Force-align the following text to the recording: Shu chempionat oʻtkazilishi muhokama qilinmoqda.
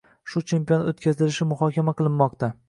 Shu 0.31 0.41
chempionat 0.51 0.89
oʻtkazilishi 0.93 1.47
muhokama 1.51 1.95
qilinmoqda. 2.01 2.53